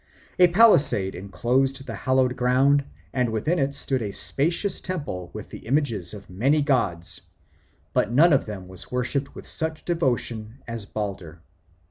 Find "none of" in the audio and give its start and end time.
8.11-8.47